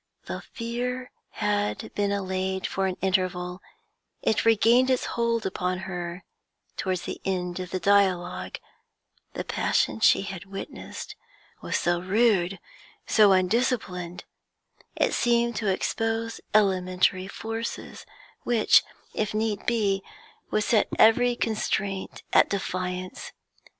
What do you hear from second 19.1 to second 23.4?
if need be, would set every constraint at defiance.